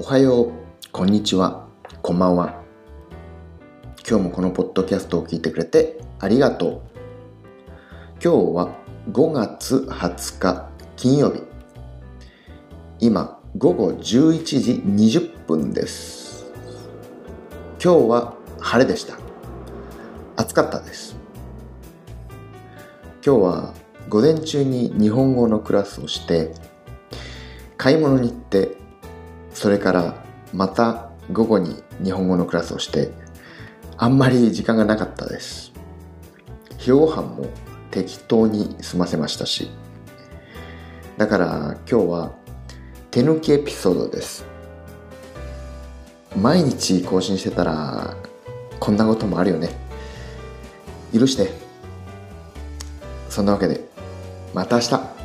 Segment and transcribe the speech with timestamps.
[0.00, 0.52] おはよう、
[0.92, 1.68] こんにちは、
[2.00, 2.62] こんばんは。
[4.08, 6.80] 今日もこのポッドキャストを聞いてくれてありがとう。
[8.14, 8.74] 今日は
[9.12, 11.42] 5月20日金曜日。
[12.98, 16.50] 今、午後11時20分です。
[17.72, 19.18] 今日は晴れでした。
[20.36, 21.14] 暑かったです。
[23.22, 23.74] 今日は
[24.08, 26.54] 午前中に日本語のクラスをして、
[27.76, 28.79] 買い物に行って、
[29.60, 30.14] それから
[30.54, 33.10] また午後に日本語のクラスをして
[33.98, 35.72] あんまり時間がなかったです。
[36.78, 37.46] 昼ご飯も
[37.90, 39.70] 適当に済ませましたし
[41.18, 42.32] だから今日は
[43.10, 44.46] 手抜きエピソードです。
[46.34, 48.16] 毎日更新してたら
[48.78, 49.68] こんなこともあるよね。
[51.12, 51.50] 許して。
[53.28, 53.86] そんなわけで
[54.54, 55.19] また明日。